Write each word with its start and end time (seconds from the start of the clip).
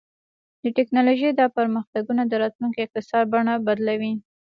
د 0.63 0.65
ټیکنالوژۍ 0.77 1.31
دا 1.35 1.45
پرمختګونه 1.57 2.21
د 2.25 2.33
راتلونکي 2.43 2.79
اقتصاد 2.81 3.23
بڼه 3.33 3.53
بدلوي. 3.67 4.13